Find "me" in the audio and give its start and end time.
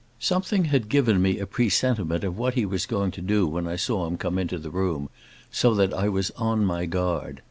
1.21-1.37